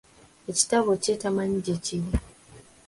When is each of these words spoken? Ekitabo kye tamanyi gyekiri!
Ekitabo 0.51 0.91
kye 1.03 1.15
tamanyi 1.21 1.57
gyekiri! 1.65 2.09